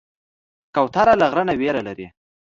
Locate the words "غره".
1.31-1.43